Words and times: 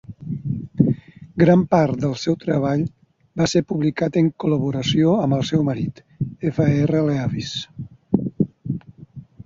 Gran 1.43 1.65
part 1.75 1.99
del 2.05 2.15
seu 2.21 2.37
treball 2.45 2.81
va 3.41 3.49
ser 3.53 3.63
publicat 3.73 4.19
en 4.23 4.33
col·laboració 4.45 5.15
amb 5.27 5.39
el 5.41 5.47
seu 5.53 5.69
marit, 5.71 6.05
F. 6.55 6.69
R. 6.91 7.05
Leavis. 7.13 7.57